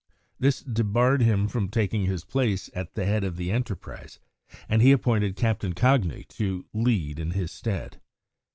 [0.39, 4.17] This debarred him from taking his place at the head of the enterprise,
[4.67, 8.01] and he appointed Captain Cagni to the lead in his stead.